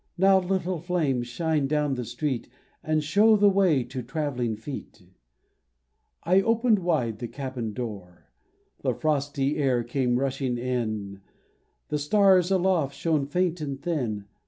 [0.17, 2.49] Now, little flame, shine down the street,
[2.83, 5.03] And show the way to travelling feet!
[6.23, 8.31] I opened wide the cabin door;
[8.81, 11.21] The frosty air came rushing in,
[11.89, 14.25] The stars aloft shone faint and thin.